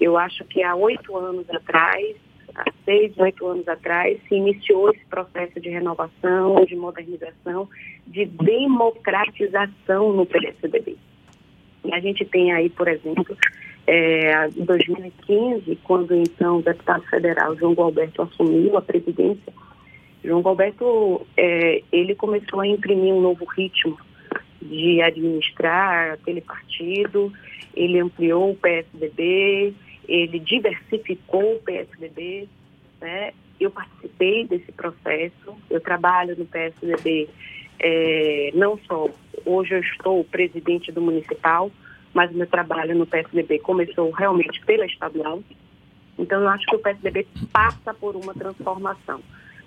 Eu 0.00 0.16
acho 0.16 0.42
que 0.46 0.62
há 0.62 0.74
oito 0.74 1.14
anos 1.16 1.48
atrás, 1.50 2.16
há 2.54 2.64
seis, 2.86 3.16
oito 3.18 3.46
anos 3.46 3.68
atrás, 3.68 4.18
se 4.26 4.34
iniciou 4.34 4.90
esse 4.90 5.04
processo 5.04 5.60
de 5.60 5.68
renovação, 5.68 6.64
de 6.64 6.74
modernização, 6.76 7.68
de 8.06 8.24
democratização 8.24 10.14
no 10.14 10.24
PSDB. 10.24 10.96
E 11.84 11.94
a 11.94 12.00
gente 12.00 12.24
tem 12.24 12.52
aí, 12.52 12.70
por 12.70 12.88
exemplo, 12.88 13.36
é, 13.86 14.48
em 14.48 14.64
2015, 14.64 15.78
quando 15.84 16.14
então 16.14 16.58
o 16.58 16.62
deputado 16.62 17.02
federal 17.04 17.56
João 17.56 17.74
Galberto 17.74 18.22
assumiu 18.22 18.76
a 18.76 18.82
presidência, 18.82 19.52
João 20.24 20.42
Galberto 20.42 21.26
é, 21.36 21.82
ele 21.92 22.14
começou 22.14 22.60
a 22.60 22.66
imprimir 22.66 23.14
um 23.14 23.20
novo 23.20 23.44
ritmo 23.44 23.96
de 24.60 25.00
administrar 25.00 26.14
aquele 26.14 26.40
partido, 26.40 27.32
ele 27.74 28.00
ampliou 28.00 28.50
o 28.50 28.56
PSDB, 28.56 29.72
ele 30.08 30.38
diversificou 30.40 31.54
o 31.54 31.60
PSDB, 31.60 32.48
né? 33.00 33.32
Eu 33.60 33.70
participei 33.70 34.46
desse 34.46 34.72
processo, 34.72 35.56
eu 35.70 35.80
trabalho 35.80 36.36
no 36.36 36.44
PSDB 36.44 37.28
é, 37.78 38.50
não 38.54 38.78
só 38.86 39.08
hoje 39.44 39.74
eu 39.74 39.80
estou 39.80 40.24
presidente 40.24 40.90
do 40.90 41.00
municipal, 41.00 41.70
mas 42.16 42.30
o 42.30 42.34
meu 42.34 42.46
trabalho 42.46 42.96
no 42.96 43.04
PSDB 43.04 43.58
começou 43.58 44.10
realmente 44.10 44.58
pela 44.64 44.86
estadual. 44.86 45.42
Então 46.18 46.40
eu 46.40 46.48
acho 46.48 46.64
que 46.64 46.74
o 46.74 46.78
PSDB 46.78 47.26
passa 47.52 47.92
por 47.92 48.16
uma 48.16 48.32
transformação, 48.32 49.20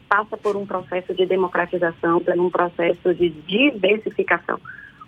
passa 0.10 0.36
por 0.36 0.58
um 0.58 0.66
processo 0.66 1.14
de 1.14 1.28
democratização, 1.28 2.20
por 2.20 2.34
um 2.40 2.50
processo 2.50 3.14
de 3.14 3.30
diversificação. 3.30 4.60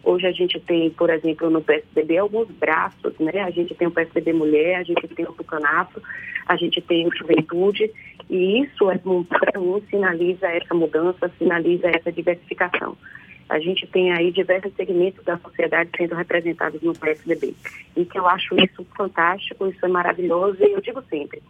Hoje 0.03 0.27
a 0.27 0.31
gente 0.31 0.59
tem, 0.59 0.91
por 0.91 1.09
exemplo, 1.09 1.49
no 1.49 1.63
PSDB 1.63 2.19
alguns 2.19 2.47
braços, 2.51 3.17
né? 3.19 3.41
A 3.41 3.49
gente 3.49 3.73
tem 3.73 3.87
o 3.87 3.91
PSDB 3.91 4.33
Mulher, 4.33 4.75
a 4.75 4.83
gente 4.83 5.07
tem 5.07 5.25
o 5.25 5.33
Tucanato, 5.33 5.99
a 6.45 6.55
gente 6.55 6.79
tem 6.79 7.07
o 7.07 7.15
Juventude, 7.15 7.91
e 8.29 8.61
isso 8.61 8.91
é 8.91 8.99
para 8.99 9.59
mim 9.59 9.81
sinaliza 9.89 10.45
essa 10.47 10.75
mudança, 10.75 11.31
sinaliza 11.39 11.87
essa 11.87 12.11
diversificação. 12.11 12.95
A 13.51 13.59
gente 13.59 13.85
tem 13.85 14.13
aí 14.13 14.31
diversos 14.31 14.73
segmentos 14.75 15.25
da 15.25 15.37
sociedade 15.37 15.89
sendo 15.97 16.15
representados 16.15 16.81
no 16.81 16.93
PSDB. 16.93 17.53
E 17.97 18.05
que 18.05 18.17
eu 18.17 18.25
acho 18.25 18.55
isso 18.55 18.87
fantástico, 18.95 19.67
isso 19.67 19.85
é 19.85 19.89
maravilhoso, 19.89 20.55
e 20.63 20.71
eu 20.71 20.79
digo 20.79 21.03
sempre, 21.09 21.43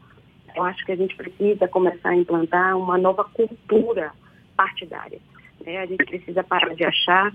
eu 0.55 0.63
acho 0.63 0.83
que 0.83 0.93
a 0.93 0.95
gente 0.95 1.15
precisa 1.15 1.67
começar 1.67 2.09
a 2.09 2.15
implantar 2.15 2.75
uma 2.75 2.97
nova 2.97 3.23
cultura 3.23 4.13
partidária. 4.57 5.19
Né? 5.63 5.77
A 5.77 5.85
gente 5.85 6.03
precisa 6.03 6.43
parar 6.43 6.73
de 6.73 6.83
achar 6.83 7.31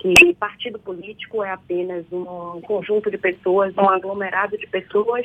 que 0.00 0.34
partido 0.34 0.80
político 0.80 1.44
é 1.44 1.52
apenas 1.52 2.04
um 2.10 2.60
conjunto 2.62 3.12
de 3.12 3.18
pessoas, 3.18 3.72
um 3.78 3.88
aglomerado 3.88 4.58
de 4.58 4.66
pessoas 4.66 5.24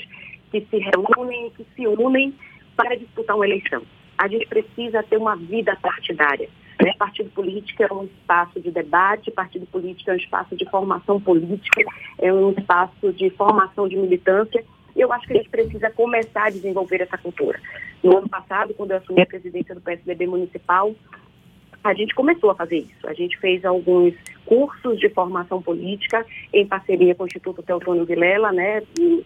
que 0.51 0.61
se 0.69 0.77
reúnem, 0.77 1.49
que 1.57 1.65
se 1.75 1.87
unem 1.87 2.31
para 2.75 2.95
disputar 2.95 3.35
uma 3.35 3.47
eleição. 3.47 3.81
A 4.19 4.27
gente 4.27 4.45
precisa 4.45 5.01
ter 5.01 5.17
uma 5.17 5.35
vida 5.35 5.75
partidária. 5.81 6.47
Né? 6.81 6.93
Partido 6.97 7.29
político 7.31 7.83
é 7.83 7.93
um 7.93 8.05
espaço 8.05 8.59
de 8.59 8.71
debate, 8.71 9.31
partido 9.31 9.65
político 9.67 10.09
é 10.09 10.13
um 10.13 10.17
espaço 10.17 10.55
de 10.55 10.69
formação 10.69 11.19
política, 11.19 11.81
é 12.19 12.33
um 12.33 12.51
espaço 12.51 13.13
de 13.13 13.29
formação 13.31 13.87
de 13.87 13.95
militância. 13.95 14.63
E 14.95 15.01
eu 15.01 15.11
acho 15.11 15.27
que 15.27 15.33
a 15.33 15.37
gente 15.37 15.49
precisa 15.49 15.89
começar 15.89 16.45
a 16.45 16.49
desenvolver 16.49 17.01
essa 17.01 17.17
cultura. 17.17 17.59
No 18.03 18.17
ano 18.17 18.29
passado, 18.29 18.73
quando 18.73 18.91
eu 18.91 18.97
assumi 18.97 19.21
a 19.21 19.25
presidência 19.25 19.73
do 19.73 19.81
PSDB 19.81 20.27
municipal, 20.27 20.93
a 21.83 21.93
gente 21.93 22.15
começou 22.15 22.51
a 22.51 22.55
fazer 22.55 22.77
isso. 22.77 23.07
A 23.07 23.13
gente 23.13 23.37
fez 23.39 23.65
alguns 23.65 24.13
cursos 24.45 24.99
de 24.99 25.09
formação 25.09 25.61
política 25.61 26.25
em 26.53 26.65
parceria 26.65 27.15
com 27.15 27.23
o 27.23 27.27
Instituto 27.27 27.63
Teotônio 27.63 28.05
Vilela, 28.05 28.51
né? 28.51 28.81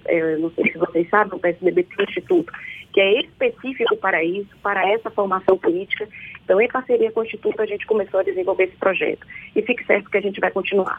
Eu 0.08 0.40
não 0.40 0.52
sei 0.52 0.72
se 0.72 0.78
vocês 0.78 1.10
sabem, 1.10 1.34
o 1.34 1.40
PSDB 1.40 1.84
tem 1.84 2.06
instituto 2.06 2.52
que 2.94 3.02
é 3.02 3.20
específico 3.20 3.96
para 3.98 4.24
isso, 4.24 4.50
para 4.64 4.90
essa 4.90 5.12
formação 5.12 5.56
política. 5.56 6.10
Então, 6.44 6.60
em 6.60 6.68
parceria 6.68 7.12
com 7.12 7.20
o 7.20 7.24
Instituto, 7.24 7.62
a 7.62 7.66
gente 7.68 7.86
começou 7.86 8.20
a 8.20 8.24
desenvolver 8.24 8.64
esse 8.64 8.78
projeto. 8.78 9.28
E 9.56 9.62
fique 9.62 9.86
certo 9.86 10.10
que 10.10 10.18
a 10.18 10.22
gente 10.22 10.40
vai 10.40 10.50
continuar, 10.50 10.98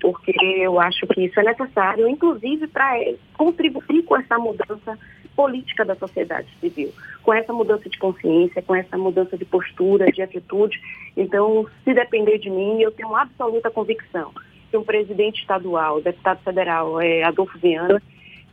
porque 0.00 0.32
eu 0.58 0.80
acho 0.80 1.06
que 1.08 1.26
isso 1.26 1.38
é 1.38 1.42
necessário, 1.42 2.08
inclusive 2.08 2.66
para 2.66 2.94
contribuir 3.36 4.02
com 4.04 4.16
essa 4.16 4.38
mudança 4.38 4.98
política 5.36 5.84
da 5.84 5.94
sociedade 5.94 6.48
civil, 6.60 6.92
com 7.22 7.32
essa 7.32 7.52
mudança 7.52 7.88
de 7.88 7.98
consciência, 7.98 8.62
com 8.62 8.74
essa 8.74 8.96
mudança 8.98 9.36
de 9.36 9.44
postura, 9.44 10.10
de 10.10 10.22
atitude. 10.22 10.80
Então, 11.16 11.66
se 11.84 11.94
depender 11.94 12.38
de 12.38 12.50
mim, 12.50 12.80
eu 12.80 12.90
tenho 12.90 13.14
absoluta 13.14 13.70
convicção 13.70 14.32
que 14.70 14.76
um 14.76 14.84
presidente 14.84 15.40
estadual, 15.40 16.00
deputado 16.00 16.42
federal, 16.42 17.00
é, 17.00 17.24
Adolfo 17.24 17.58
Viana, 17.58 18.00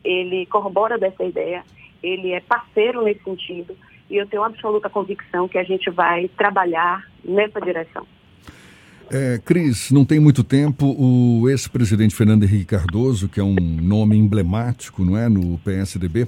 ele 0.03 0.45
corrobora 0.47 0.97
dessa 0.97 1.23
ideia, 1.23 1.63
ele 2.01 2.31
é 2.31 2.39
parceiro 2.39 3.03
nesse 3.03 3.23
sentido, 3.23 3.77
e 4.09 4.15
eu 4.15 4.25
tenho 4.25 4.43
absoluta 4.43 4.89
convicção 4.89 5.47
que 5.47 5.57
a 5.57 5.63
gente 5.63 5.89
vai 5.89 6.27
trabalhar 6.29 7.05
nessa 7.23 7.61
direção. 7.61 8.05
É, 9.09 9.39
Cris, 9.43 9.89
não 9.89 10.03
tem 10.03 10.19
muito 10.19 10.43
tempo, 10.43 10.93
o 10.99 11.49
ex-presidente 11.49 12.13
Fernando 12.13 12.43
Henrique 12.43 12.65
Cardoso, 12.65 13.29
que 13.29 13.39
é 13.39 13.43
um 13.43 13.55
nome 13.55 14.17
emblemático 14.17 15.05
não 15.05 15.17
é, 15.17 15.29
no 15.29 15.57
PSDB, 15.59 16.27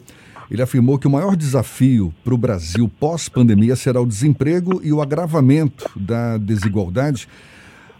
ele 0.50 0.62
afirmou 0.62 0.98
que 0.98 1.06
o 1.06 1.12
maior 1.12 1.36
desafio 1.36 2.14
para 2.24 2.34
o 2.34 2.38
Brasil 2.38 2.90
pós-pandemia 3.00 3.76
será 3.76 4.02
o 4.02 4.06
desemprego 4.06 4.80
e 4.82 4.94
o 4.94 5.02
agravamento 5.02 5.90
da 5.94 6.38
desigualdade, 6.38 7.28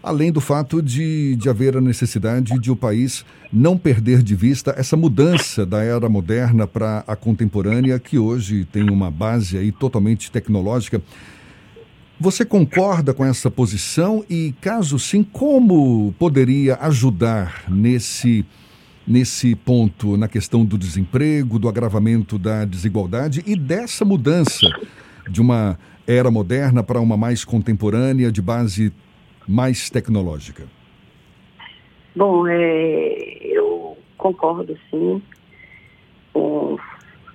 além 0.02 0.32
do 0.32 0.40
fato 0.40 0.80
de, 0.82 1.36
de 1.36 1.50
haver 1.50 1.76
a 1.76 1.80
necessidade 1.80 2.58
de 2.58 2.70
o 2.70 2.76
país 2.76 3.24
não 3.52 3.76
perder 3.76 4.22
de 4.22 4.34
vista 4.34 4.74
essa 4.76 4.96
mudança 4.96 5.66
da 5.66 5.82
era 5.82 6.08
moderna 6.08 6.66
para 6.66 7.04
a 7.06 7.14
contemporânea, 7.14 7.98
que 7.98 8.18
hoje 8.18 8.64
tem 8.64 8.88
uma 8.90 9.10
base 9.10 9.58
aí 9.58 9.70
totalmente 9.70 10.30
tecnológica. 10.30 11.02
Você 12.20 12.44
concorda 12.44 13.14
com 13.14 13.24
essa 13.24 13.50
posição 13.50 14.22
e, 14.28 14.52
caso 14.60 14.98
sim, 14.98 15.22
como 15.22 16.12
poderia 16.18 16.76
ajudar 16.82 17.64
nesse 17.66 18.44
nesse 19.06 19.56
ponto, 19.56 20.18
na 20.18 20.28
questão 20.28 20.62
do 20.62 20.76
desemprego, 20.76 21.58
do 21.58 21.66
agravamento 21.66 22.38
da 22.38 22.66
desigualdade 22.66 23.42
e 23.46 23.56
dessa 23.56 24.04
mudança 24.04 24.68
de 25.28 25.40
uma 25.40 25.78
era 26.06 26.30
moderna 26.30 26.82
para 26.82 27.00
uma 27.00 27.16
mais 27.16 27.42
contemporânea, 27.42 28.30
de 28.30 28.42
base 28.42 28.92
mais 29.48 29.88
tecnológica? 29.88 30.64
Bom, 32.14 32.46
é, 32.46 33.16
eu 33.42 33.96
concordo 34.18 34.78
sim 34.90 35.22
com 36.34 36.78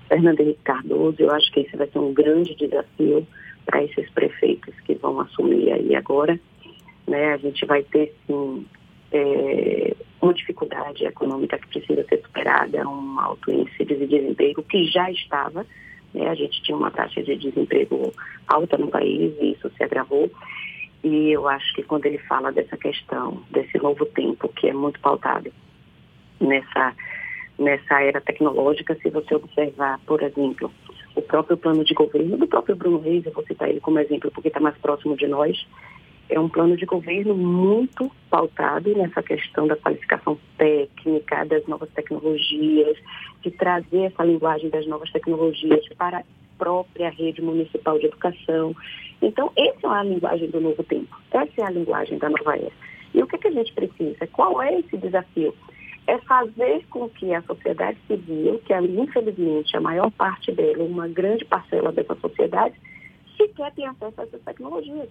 Fernando 0.07 0.41
Henrique 0.41 0.61
Cardoso. 0.63 1.17
Eu 1.19 1.31
acho 1.31 1.51
que 1.51 1.61
esse 1.61 1.75
vai 1.75 1.87
ser 1.89 1.97
um 1.97 2.13
grande 2.13 2.55
desafio 2.55 3.27
para 3.65 3.83
esses 3.83 4.09
prefeitos 4.11 4.73
que 4.81 4.95
vão 4.95 5.19
assumir 5.19 5.71
aí 5.71 5.95
agora. 5.95 6.39
Né? 7.07 7.33
A 7.33 7.37
gente 7.37 7.65
vai 7.65 7.83
ter 7.83 8.13
sim 8.25 8.65
é, 9.11 9.95
uma 10.21 10.33
dificuldade 10.33 11.05
econômica 11.05 11.57
que 11.57 11.67
precisa 11.67 12.03
ser 12.07 12.21
superada, 12.21 12.87
um 12.87 13.19
alto 13.19 13.51
índice 13.51 13.85
de 13.85 14.07
desemprego 14.07 14.63
que 14.63 14.85
já 14.85 15.09
estava. 15.11 15.65
Né? 16.13 16.27
A 16.27 16.35
gente 16.35 16.61
tinha 16.63 16.77
uma 16.77 16.91
taxa 16.91 17.21
de 17.23 17.35
desemprego 17.35 18.13
alta 18.47 18.77
no 18.77 18.87
país 18.87 19.33
e 19.39 19.51
isso 19.51 19.69
se 19.75 19.83
agravou. 19.83 20.29
E 21.03 21.31
eu 21.31 21.47
acho 21.47 21.73
que 21.75 21.83
quando 21.83 22.05
ele 22.07 22.17
fala 22.17 22.51
dessa 22.51 22.75
questão, 22.77 23.43
desse 23.51 23.77
novo 23.77 24.05
tempo 24.07 24.49
que 24.49 24.67
é 24.67 24.73
muito 24.73 24.99
pautado 24.99 25.51
nessa, 26.39 26.95
nessa 27.59 28.01
era 28.01 28.19
tecnológica, 28.19 28.95
se 28.95 29.09
você 29.09 29.35
observar, 29.35 29.99
por 30.07 30.23
exemplo, 30.23 30.71
o 31.15 31.21
próprio 31.21 31.57
plano 31.57 31.83
de 31.83 31.93
governo 31.93 32.37
do 32.37 32.47
próprio 32.47 32.75
Bruno 32.75 32.99
Reis, 32.99 33.25
eu 33.25 33.31
vou 33.31 33.45
citar 33.45 33.69
ele 33.69 33.79
como 33.79 33.99
exemplo 33.99 34.29
porque 34.31 34.49
está 34.49 34.59
mais 34.59 34.77
próximo 34.77 35.15
de 35.15 35.27
nós, 35.27 35.65
é 36.29 36.39
um 36.39 36.49
plano 36.49 36.75
de 36.75 36.85
governo 36.85 37.35
muito 37.35 38.11
pautado 38.29 38.95
nessa 38.95 39.21
questão 39.21 39.67
da 39.67 39.75
qualificação 39.75 40.37
técnica, 40.57 41.45
das 41.45 41.65
novas 41.67 41.89
tecnologias, 41.91 42.97
de 43.41 43.51
trazer 43.51 44.05
essa 44.05 44.23
linguagem 44.23 44.69
das 44.69 44.87
novas 44.87 45.11
tecnologias 45.11 45.87
para 45.97 46.19
a 46.19 46.23
própria 46.57 47.09
rede 47.09 47.41
municipal 47.41 47.99
de 47.99 48.07
educação. 48.07 48.75
Então, 49.21 49.51
essa 49.55 49.87
é 49.87 49.89
a 49.89 50.03
linguagem 50.03 50.49
do 50.49 50.59
novo 50.59 50.83
tempo, 50.83 51.15
essa 51.31 51.61
é 51.61 51.63
a 51.63 51.69
linguagem 51.69 52.17
da 52.17 52.29
nova 52.29 52.55
era. 52.55 52.71
E 53.13 53.21
o 53.21 53.27
que, 53.27 53.37
que 53.37 53.47
a 53.47 53.51
gente 53.51 53.71
precisa? 53.73 54.27
Qual 54.27 54.61
é 54.61 54.79
esse 54.79 54.97
desafio? 54.97 55.53
É 56.07 56.17
fazer 56.19 56.85
com 56.89 57.09
que 57.09 57.33
a 57.33 57.41
sociedade 57.41 57.97
civil, 58.07 58.59
que 58.65 58.73
é, 58.73 58.81
infelizmente 58.81 59.75
a 59.75 59.81
maior 59.81 60.11
parte 60.11 60.51
dela, 60.51 60.83
uma 60.83 61.07
grande 61.07 61.43
parcela 61.45 61.91
dessa 61.91 62.15
sociedade, 62.15 62.75
sequer 63.35 63.71
tenha 63.73 63.91
acesso 63.91 64.21
a 64.21 64.23
essas 64.23 64.41
tecnologias. 64.41 65.09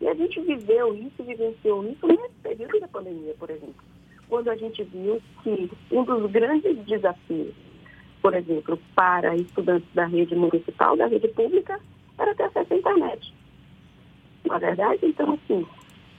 E 0.00 0.08
a 0.08 0.14
gente 0.14 0.40
viveu 0.40 0.94
isso, 0.94 1.22
vivenciou 1.22 1.84
isso 1.84 2.06
nesse 2.06 2.34
período 2.42 2.80
da 2.80 2.88
pandemia, 2.88 3.34
por 3.38 3.50
exemplo. 3.50 3.74
Quando 4.28 4.48
a 4.48 4.56
gente 4.56 4.82
viu 4.84 5.20
que 5.42 5.70
um 5.90 6.04
dos 6.04 6.30
grandes 6.30 6.76
desafios, 6.84 7.54
por 8.20 8.34
exemplo, 8.34 8.78
para 8.94 9.36
estudantes 9.36 9.88
da 9.94 10.06
rede 10.06 10.34
municipal, 10.34 10.96
da 10.96 11.06
rede 11.06 11.28
pública, 11.28 11.78
era 12.18 12.34
ter 12.34 12.44
acesso 12.44 12.72
à 12.72 12.76
internet. 12.76 13.34
Na 14.46 14.56
é 14.56 14.58
verdade, 14.58 15.00
então, 15.02 15.32
assim, 15.34 15.66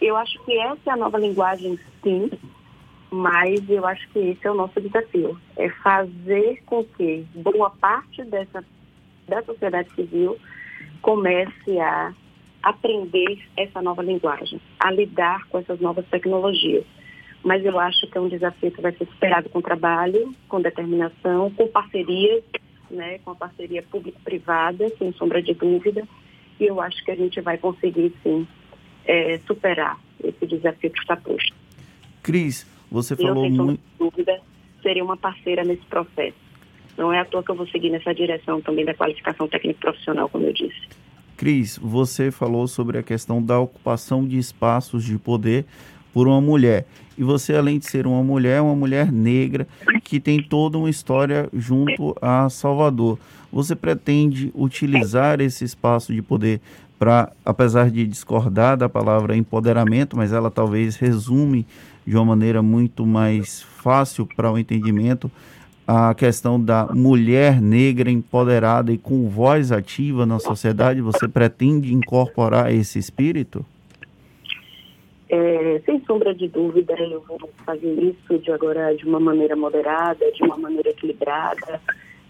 eu 0.02 0.16
acho 0.16 0.44
que 0.44 0.58
essa 0.58 0.82
é 0.88 0.92
a 0.92 0.98
nova 0.98 1.18
linguagem, 1.18 1.80
sim, 2.04 2.30
mas 3.16 3.70
eu 3.70 3.86
acho 3.88 4.08
que 4.10 4.20
esse 4.20 4.46
é 4.46 4.52
o 4.52 4.56
nosso 4.56 4.80
desafio. 4.82 5.40
É 5.56 5.70
fazer 5.70 6.62
com 6.66 6.84
que 6.84 7.26
boa 7.34 7.70
parte 7.70 8.24
dessa, 8.26 8.64
da 9.26 9.42
sociedade 9.44 9.90
civil 9.96 10.38
comece 11.02 11.80
a 11.80 12.14
aprender 12.62 13.42
essa 13.56 13.82
nova 13.82 14.04
linguagem, 14.04 14.60
a 14.78 14.92
lidar 14.92 15.48
com 15.48 15.60
essas 15.60 15.80
novas 15.80 16.06
tecnologias. 16.08 16.84
Mas 17.42 17.64
eu 17.64 17.80
acho 17.80 18.06
que 18.08 18.18
é 18.18 18.22
um 18.22 18.28
desafio 18.28 18.72
que 18.72 18.82
vai 18.82 18.92
ser 18.92 19.06
superado 19.06 19.48
com 19.50 19.62
trabalho, 19.62 20.36
com 20.50 20.62
determinação, 20.62 21.52
com 21.52 21.68
parcerias, 21.68 22.44
né, 22.90 23.20
com 23.20 23.32
a 23.32 23.36
parceria 23.36 23.84
público-privada, 23.84 24.92
sem 24.98 25.14
sombra 25.14 25.42
de 25.42 25.54
dúvida. 25.54 26.06
E 26.60 26.66
eu 26.66 26.82
acho 26.82 27.02
que 27.06 27.12
a 27.12 27.16
gente 27.16 27.40
vai 27.40 27.58
conseguir, 27.58 28.14
sim, 28.24 28.46
é, 29.06 29.40
superar 29.48 29.98
esse 30.22 30.46
desafio 30.46 30.90
que 30.90 31.00
está 31.00 31.16
posto. 31.16 31.56
Cris, 32.22 32.66
você 32.96 33.14
falou 33.14 33.50
muito. 33.50 33.82
dúvida, 34.00 34.40
seria 34.82 35.04
uma 35.04 35.18
parceira 35.18 35.66
nesse 35.66 35.86
processo. 35.88 36.38
Não 36.98 37.12
é 37.12 37.20
à 37.20 37.26
toa 37.26 37.44
que 37.44 37.52
eu 37.52 37.56
vou 37.56 37.68
seguir 37.68 37.90
nessa 37.90 38.16
direção 38.16 38.62
também 38.62 38.86
da 38.86 38.94
qualificação 38.94 39.50
técnico 39.50 39.82
profissional, 39.82 40.30
como 40.30 40.46
eu 40.46 40.54
disse. 40.54 40.88
Cris, 41.36 41.78
você 41.78 42.32
falou 42.32 42.66
sobre 42.68 42.98
a 42.98 43.04
questão 43.04 43.44
da 43.44 43.60
ocupação 43.60 44.26
de 44.26 44.38
espaços 44.38 45.04
de 45.04 45.18
poder 45.18 45.66
por 46.16 46.30
uma 46.30 46.40
mulher. 46.40 46.88
E 47.18 47.24
você, 47.26 47.54
além 47.54 47.78
de 47.78 47.88
ser 47.88 48.08
uma 48.08 48.24
mulher, 48.24 48.60
é 48.60 48.62
uma 48.62 48.76
mulher 48.76 49.12
negra 49.12 49.68
que 50.02 50.18
tem 50.18 50.42
toda 50.42 50.78
uma 50.78 50.90
história 50.90 51.50
junto 51.54 52.16
a 52.22 52.50
Salvador. 52.50 53.20
Você 53.52 53.76
pretende 53.76 54.50
utilizar 54.56 55.42
esse 55.42 55.66
espaço 55.66 56.14
de 56.14 56.22
poder 56.22 56.62
para, 56.98 57.34
apesar 57.44 57.92
de 57.92 58.08
discordar 58.08 58.78
da 58.78 58.88
palavra 58.88 59.36
empoderamento, 59.36 60.16
mas 60.16 60.32
ela 60.32 60.50
talvez 60.50 60.96
resume 60.96 61.68
de 62.08 62.16
uma 62.16 62.24
maneira 62.24 62.62
muito 62.62 63.06
mais 63.06 63.62
fácil 63.62 64.26
para 64.26 64.50
o 64.50 64.58
entendimento 64.58 65.30
a 65.86 66.14
questão 66.14 66.60
da 66.60 66.88
mulher 66.94 67.62
negra 67.62 68.10
empoderada 68.10 68.94
e 68.94 68.98
com 68.98 69.30
voz 69.30 69.70
ativa 69.72 70.26
na 70.26 70.40
sociedade, 70.40 71.02
você 71.02 71.28
pretende 71.28 71.94
incorporar 71.94 72.74
esse 72.74 72.98
espírito? 72.98 73.66
É, 75.28 75.82
sem 75.86 76.00
sombra 76.06 76.36
de 76.36 76.48
dúvida, 76.48 76.94
eu 77.00 77.20
vou 77.22 77.40
fazer 77.66 77.92
isso 77.94 78.38
de 78.38 78.52
agora 78.52 78.96
de 78.96 79.06
uma 79.06 79.20
maneira 79.20 79.56
moderada, 79.56 80.32
de 80.32 80.44
uma 80.44 80.58
maneira 80.58 80.90
equilibrada, 80.90 81.82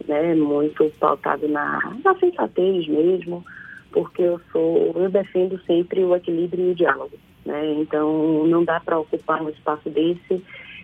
né, 0.08 0.34
muito 0.34 0.90
pautado 1.00 1.48
na, 1.48 1.94
na 2.04 2.16
sensatez 2.16 2.88
mesmo, 2.88 3.44
porque 3.92 4.22
eu 4.22 4.40
sou, 4.52 4.94
eu 4.96 5.10
defendo 5.10 5.60
sempre 5.66 6.04
o 6.06 6.16
equilíbrio 6.16 6.68
e 6.68 6.72
o 6.72 6.76
diálogo, 6.76 7.18
né, 7.46 7.74
então 7.74 8.46
não 8.48 8.64
dá 8.64 8.80
para 8.80 9.00
ocupar 9.00 9.42
um 9.42 9.50
espaço 9.50 9.90
desse, 9.90 10.42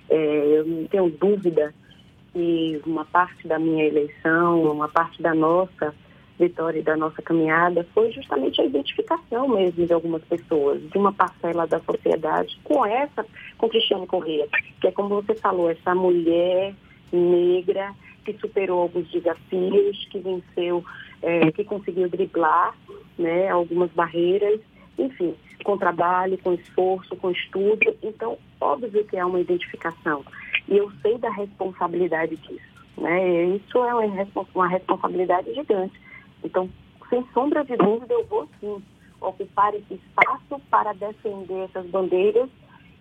é, 0.10 0.58
eu 0.58 0.66
não 0.66 0.88
tenho 0.88 1.10
dúvida 1.10 1.74
que 2.34 2.82
uma 2.86 3.06
parte 3.06 3.48
da 3.48 3.58
minha 3.58 3.86
eleição, 3.86 4.64
uma 4.64 4.90
parte 4.90 5.22
da 5.22 5.34
nossa 5.34 5.94
vitória 6.42 6.80
e 6.80 6.84
da 6.84 6.98
nossa 6.98 7.22
caminhada 7.22 7.86
foi 7.94 8.12
justamente 8.12 8.60
a 8.60 8.66
identificação 8.66 9.48
mesmo 9.48 9.86
de 9.86 9.94
algumas 9.94 10.24
pessoas, 10.24 10.82
de 10.90 10.98
uma 10.98 11.14
parcela 11.14 11.68
da 11.68 11.80
sociedade 11.80 12.60
com 12.64 12.86
essa, 12.86 13.26
com 13.58 13.70
Cristiane 13.70 14.08
Corrêa, 14.08 14.48
que 14.80 14.88
é 14.88 14.92
como 14.92 15.22
você 15.22 15.36
falou, 15.36 15.70
essa 15.70 15.94
mulher 15.94 16.74
negra 17.12 17.94
que 18.26 18.34
superou 18.34 18.82
alguns 18.82 19.10
desafios, 19.10 20.08
que 20.12 20.20
venceu, 20.20 20.84
é, 21.22 21.52
que 21.52 21.64
conseguiu 21.64 22.10
driblar 22.10 22.76
né, 23.18 23.50
algumas 23.50 23.92
barreiras, 23.92 24.60
enfim, 24.98 25.36
com 25.64 25.78
trabalho, 25.78 26.38
com 26.40 26.54
esforço, 26.54 27.16
com 27.16 27.32
estudo. 27.32 27.96
Então, 28.04 28.38
óbvio 28.60 29.06
que 29.06 29.18
é 29.18 29.26
uma 29.26 29.40
identificação. 29.40 30.24
E 30.68 30.78
eu 30.78 30.92
sei 31.02 31.18
da 31.18 31.30
responsabilidade 31.32 32.36
disso. 32.38 32.72
Né? 32.98 33.46
Isso 33.56 33.78
é 33.84 33.96
uma 34.54 34.68
responsabilidade 34.68 35.54
gigante. 35.54 36.00
Então, 36.44 36.70
sem 37.10 37.26
sombra 37.34 37.64
de 37.64 37.76
dúvida, 37.78 38.14
eu 38.14 38.26
vou 38.26 38.48
sim 38.60 38.82
ocupar 39.20 39.74
esse 39.76 39.94
espaço 39.94 40.60
para 40.70 40.94
defender 40.94 41.66
essas 41.66 41.86
bandeiras 41.88 42.50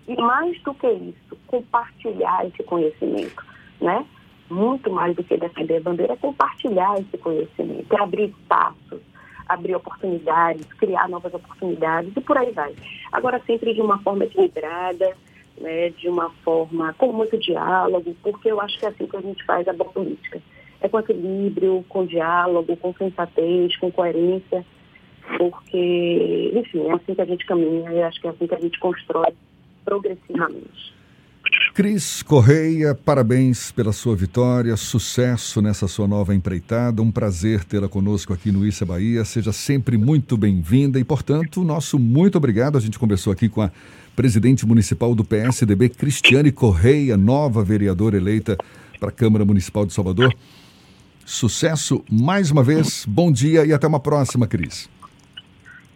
e, 0.07 0.17
mais 0.17 0.61
do 0.63 0.75
que 0.75 0.89
isso, 0.89 1.37
compartilhar 1.47 2.47
esse 2.47 2.63
conhecimento. 2.65 3.45
Né? 3.81 4.05
Muito 4.51 4.91
mais 4.91 5.17
do 5.17 5.25
que 5.25 5.37
defender 5.37 5.77
a 5.77 5.81
bandeira, 5.81 6.13
é 6.13 6.17
compartilhar 6.17 7.01
esse 7.01 7.17
conhecimento, 7.19 7.93
é 7.95 8.03
abrir 8.03 8.31
espaços, 8.31 9.01
abrir 9.49 9.75
oportunidades, 9.75 10.67
criar 10.75 11.09
novas 11.09 11.33
oportunidades 11.33 12.13
e 12.17 12.21
por 12.21 12.37
aí 12.37 12.51
vai. 12.53 12.75
Agora, 13.13 13.41
sempre 13.47 13.73
de 13.73 13.81
uma 13.81 13.99
forma 13.99 14.25
equilibrada, 14.25 15.17
né, 15.61 15.91
de 15.91 16.09
uma 16.09 16.31
forma 16.45 16.95
com 16.95 17.13
muito 17.13 17.39
diálogo, 17.39 18.15
porque 18.23 18.51
eu 18.51 18.61
acho 18.61 18.79
que 18.79 18.87
é 18.87 18.89
assim 18.89 19.07
que 19.07 19.17
a 19.17 19.21
gente 19.21 19.45
faz 19.45 19.67
a 19.69 19.73
boa 19.73 19.91
política. 19.91 20.41
É 20.81 20.89
com 20.89 20.99
equilíbrio, 20.99 21.85
com 21.89 22.07
diálogo, 22.07 22.77
com 22.77 22.95
sensatez, 22.95 23.77
com 23.77 23.91
coerência, 23.91 24.65
porque, 25.37 26.53
enfim, 26.55 26.87
é 26.87 26.93
assim 26.93 27.15
que 27.15 27.21
a 27.21 27.27
gente 27.27 27.45
caminha 27.47 27.93
e 27.93 28.03
acho 28.03 28.21
que 28.21 28.27
é 28.27 28.31
assim 28.31 28.47
que 28.47 28.55
a 28.55 28.61
gente 28.61 28.79
constrói 28.81 29.33
progressivamente. 29.85 31.01
Cris 31.75 32.23
Correia, 32.23 32.95
parabéns 32.95 33.73
pela 33.73 33.93
sua 33.93 34.15
vitória, 34.17 34.77
sucesso 34.77 35.63
nessa 35.63 35.87
sua 35.87 36.07
nova 36.07 36.35
empreitada. 36.35 37.01
Um 37.01 37.11
prazer 37.11 37.65
tê-la 37.65 37.89
conosco 37.89 38.33
aqui 38.33 38.51
no 38.51 38.67
Issa 38.67 38.85
Bahia. 38.85 39.25
Seja 39.25 39.53
sempre 39.53 39.97
muito 39.97 40.37
bem-vinda 40.37 40.99
e, 40.99 41.05
portanto, 41.05 41.63
nosso 41.63 41.99
muito 41.99 42.37
obrigado. 42.37 42.77
A 42.77 42.81
gente 42.81 42.99
conversou 42.99 43.33
aqui 43.33 43.49
com 43.49 43.63
a 43.63 43.71
presidente 44.17 44.67
municipal 44.67 45.15
do 45.15 45.25
PSDB, 45.25 45.89
Cristiane 45.89 46.53
Correia, 46.53 47.17
nova 47.17 47.63
vereadora 47.65 48.17
eleita 48.17 48.57
para 48.99 49.09
a 49.09 49.13
Câmara 49.13 49.45
Municipal 49.45 49.87
de 49.87 49.93
Salvador. 49.93 50.35
Sucesso 51.31 52.05
mais 52.11 52.51
uma 52.51 52.61
vez, 52.61 53.07
bom 53.07 53.31
dia 53.31 53.65
e 53.65 53.73
até 53.73 53.87
uma 53.87 54.01
próxima, 54.01 54.49
Cris. 54.49 54.91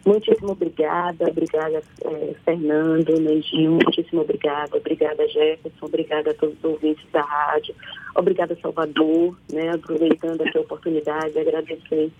Muitíssimo 0.07 0.53
obrigada, 0.53 1.29
obrigada 1.29 1.83
eh, 2.05 2.35
Fernando, 2.45 3.21
Neginho, 3.21 3.73
muitíssimo 3.73 4.21
obrigada, 4.21 4.77
obrigada 4.77 5.27
Jefferson, 5.27 5.87
obrigada 5.87 6.31
a 6.31 6.35
todos 6.35 6.57
os 6.59 6.65
ouvintes 6.65 7.05
da 7.13 7.21
rádio, 7.23 7.75
obrigada 8.15 8.57
Salvador, 8.63 9.37
né, 9.53 9.71
aproveitando 9.71 10.41
aqui 10.41 10.57
a 10.57 10.61
oportunidade, 10.61 11.37
agradecer 11.37 12.13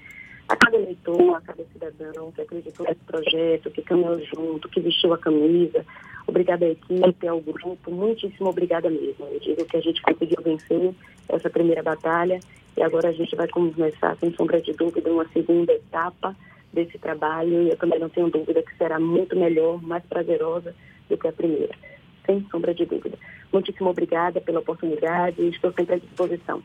a 0.49 0.57
cada 0.57 0.77
eleitor, 0.77 1.37
a 1.37 1.41
cada 1.41 1.65
cidadão 1.73 2.33
que 2.33 2.41
acreditou 2.41 2.85
nesse 2.85 3.01
projeto, 3.07 3.71
que 3.71 3.83
caminhou 3.83 4.21
junto, 4.25 4.69
que 4.69 4.81
vestiu 4.81 5.15
a 5.15 5.19
camisa. 5.19 5.87
Obrigada 6.27 6.65
à 6.65 6.71
equipe, 6.71 7.29
ao 7.29 7.41
grupo, 7.41 7.93
muitíssimo 7.93 8.49
obrigada 8.49 8.91
mesmo. 8.91 9.25
Eu 9.31 9.39
digo 9.39 9.65
que 9.67 9.77
a 9.77 9.81
gente 9.81 10.03
conseguiu 10.03 10.43
vencer 10.43 10.93
essa 11.29 11.49
primeira 11.49 11.83
batalha 11.83 12.41
e 12.77 12.83
agora 12.83 13.09
a 13.09 13.13
gente 13.13 13.35
vai 13.37 13.49
começar, 13.49 14.17
sem 14.17 14.35
sombra 14.35 14.61
de 14.61 14.73
dúvida, 14.73 15.13
uma 15.13 15.29
segunda 15.29 15.73
etapa 15.73 16.37
desse 16.73 16.99
trabalho 16.99 17.63
e 17.63 17.71
eu 17.71 17.77
também 17.77 17.99
não 17.99 18.09
tenho 18.09 18.31
dúvida 18.31 18.63
que 18.63 18.77
será 18.77 18.99
muito 18.99 19.37
melhor, 19.37 19.81
mais 19.83 20.05
prazerosa 20.05 20.75
do 21.09 21.17
que 21.17 21.29
a 21.29 21.33
primeira, 21.33 21.75
sem 22.27 22.45
sombra 22.51 22.75
de 22.75 22.85
dúvida. 22.85 23.17
Muitíssimo 23.53 23.91
obrigada 23.91 24.41
pela 24.41 24.61
oportunidade 24.61 25.41
e 25.41 25.51
estou 25.51 25.73
sempre 25.73 25.95
à 25.95 25.99
disposição. 25.99 26.63